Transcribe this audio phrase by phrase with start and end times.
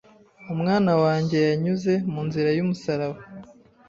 [0.53, 3.17] Umwana wanjye yanyuze mu nzira y’umusaraba